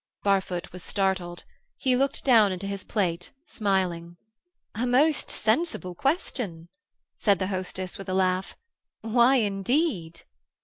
[0.23, 1.43] Barfoot was startled.
[1.77, 4.17] He looked down into his plate, smiling.
[4.73, 6.69] "A most sensible question,"
[7.19, 8.57] said the hostess, with a laugh.
[9.01, 10.23] "Why, indeed?"